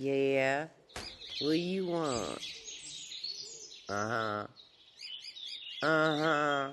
Yeah. 0.00 0.68
What 1.42 1.50
do 1.50 1.56
you 1.56 1.84
want? 1.88 2.38
Uh 3.86 4.08
huh. 4.08 4.46
Uh 5.82 6.16
huh. 6.16 6.70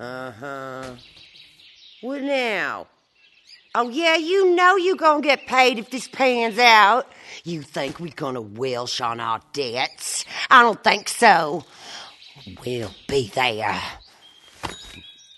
Uh 0.00 0.30
huh. 0.30 0.94
What 2.02 2.22
now? 2.22 2.86
Oh, 3.74 3.88
yeah, 3.88 4.14
you 4.14 4.54
know 4.54 4.76
you 4.76 4.94
gonna 4.94 5.20
get 5.20 5.46
paid 5.48 5.80
if 5.80 5.90
this 5.90 6.06
pans 6.06 6.60
out. 6.60 7.10
You 7.42 7.62
think 7.62 7.98
we 7.98 8.10
gonna 8.10 8.40
welsh 8.40 9.00
on 9.00 9.18
our 9.18 9.40
debts? 9.52 10.24
I 10.48 10.62
don't 10.62 10.82
think 10.84 11.08
so. 11.08 11.64
We'll 12.64 12.94
be 13.08 13.32
there. 13.34 13.82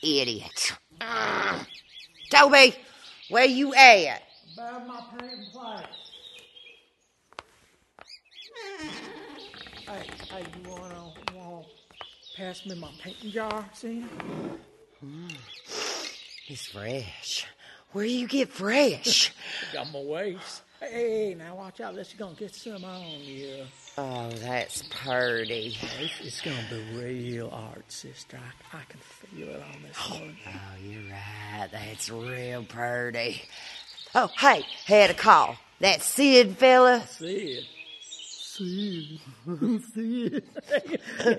Idiot. 0.03 0.75
Ugh. 1.01 1.67
Toby, 2.29 2.75
where 3.31 3.47
you 3.47 3.73
at? 3.75 4.23
About 4.53 4.87
my 4.87 5.01
place. 5.17 6.08
Hey, 9.87 10.07
hey, 10.31 10.45
you 10.63 10.71
wanna, 10.71 11.13
wanna 11.35 11.65
pass 12.37 12.67
me 12.67 12.75
my 12.75 12.91
painting 13.03 13.31
jar, 13.31 13.65
see? 13.73 14.05
Hmm. 15.01 15.29
It's 16.47 16.67
fresh. 16.67 17.47
Where 17.93 18.05
you 18.05 18.29
get 18.29 18.51
fresh? 18.51 19.33
Got 19.73 19.93
my 19.93 20.01
waist. 20.01 20.63
Hey, 20.81 21.35
now 21.37 21.57
watch 21.57 21.81
out, 21.81 21.91
unless 21.91 22.13
you're 22.13 22.19
gonna 22.19 22.39
get 22.39 22.55
some 22.55 22.85
on 22.85 23.03
you. 23.21 23.65
oh, 23.97 24.31
that's 24.31 24.85
purty. 24.91 25.77
It's, 26.21 26.41
gonna 26.41 26.57
be 26.71 26.99
real 26.99 27.51
art, 27.53 27.91
sister. 27.91 28.39
I, 28.73 28.77
I 28.77 28.83
can 28.89 29.01
feel 29.01 29.49
it 29.49 29.63
on 29.63 29.83
this 29.83 29.97
oh, 30.09 30.15
one. 30.15 30.37
Oh, 30.47 30.83
you're 30.83 31.11
right. 31.11 31.69
That's 31.73 32.11
real 32.11 32.63
purty. 32.63 33.43
Oh, 34.15 34.31
hey, 34.39 34.65
had 34.87 35.11
a 35.11 35.15
call. 35.15 35.57
That 35.81 36.03
Sid 36.03 36.57
fella. 36.57 37.03
It. 37.21 37.65
See. 38.59 39.21
See 39.95 40.03
you, 40.03 40.43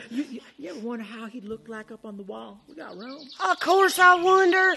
you, 0.09 0.41
you 0.57 0.69
ever 0.69 0.79
wonder 0.79 1.03
how 1.03 1.25
he 1.25 1.41
looked 1.41 1.67
like 1.67 1.91
up 1.91 2.05
on 2.05 2.15
the 2.15 2.23
wall? 2.23 2.61
We 2.67 2.75
got 2.75 2.95
room. 2.95 3.27
Of 3.43 3.59
course, 3.59 3.99
I 3.99 4.15
wonder. 4.21 4.75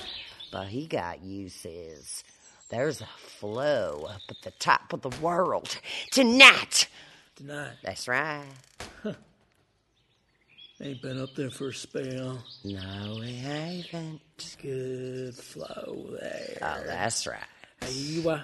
But 0.51 0.67
he 0.67 0.89
got 0.89 1.23
uses. 1.23 2.25
There's 2.69 3.01
a 3.01 3.07
flow 3.07 4.09
up 4.09 4.23
at 4.29 4.43
the 4.43 4.51
top 4.59 4.93
of 4.93 5.03
the 5.03 5.11
world 5.21 5.79
tonight. 6.11 6.89
Tonight. 7.37 7.75
That's 7.85 8.09
right. 8.09 8.43
Huh. 9.05 9.13
Ain't 10.81 11.01
been 11.01 11.23
up 11.23 11.37
there 11.37 11.51
for 11.51 11.69
a 11.69 11.75
spell. 11.75 12.43
No, 12.65 13.19
we 13.21 13.35
haven't. 13.37 14.21
Good 14.61 15.37
flow 15.37 16.17
there. 16.21 16.59
Oh, 16.61 16.83
that's 16.87 17.25
right. 17.25 17.39
Hey, 17.81 17.93
you, 17.93 18.29
uh, 18.29 18.41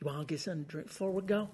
you 0.00 0.06
want 0.06 0.26
to 0.26 0.34
get 0.34 0.40
something 0.40 0.64
to 0.64 0.70
drink 0.70 0.88
before 0.88 1.12
we 1.12 1.22
go? 1.22 1.48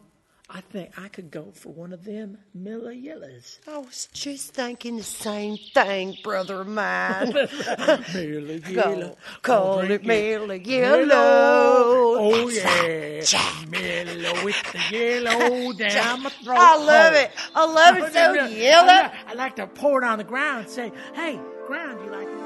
I 0.50 0.62
think 0.62 0.98
I 0.98 1.08
could 1.08 1.30
go 1.30 1.50
for 1.52 1.68
one 1.74 1.92
of 1.92 2.04
them 2.04 2.38
Miller 2.54 2.90
Yellows. 2.90 3.60
I 3.68 3.78
was 3.78 4.08
just 4.14 4.54
thinking 4.54 4.96
the 4.96 5.02
same 5.02 5.58
thing, 5.74 6.16
brother 6.24 6.62
of 6.62 6.68
mine. 6.68 7.32
Miller 8.14 8.58
Call, 8.74 9.18
call 9.42 9.78
it 9.80 9.86
drink 9.88 10.06
Miller 10.06 10.54
Yellow. 10.54 10.98
Yellow. 11.00 12.14
Oh, 12.18 12.48
yeah. 12.48 13.20
Miller 13.68 14.44
with 14.44 14.72
the 14.72 14.96
yellow 14.96 15.72
down 15.78 16.22
my 16.22 16.30
throat. 16.30 16.56
I 16.58 16.76
love 16.82 17.12
it. 17.12 17.30
I 17.54 17.66
love 17.66 17.96
it 17.98 18.12
so 18.14 18.18
I 18.18 18.48
yellow. 18.48 18.86
like, 18.86 19.12
I 19.26 19.34
like 19.34 19.56
to 19.56 19.66
pour 19.66 20.02
it 20.02 20.06
on 20.06 20.16
the 20.16 20.24
ground 20.24 20.64
and 20.64 20.70
say, 20.70 20.92
hey, 21.14 21.38
ground, 21.66 22.00
you 22.02 22.10
like 22.10 22.37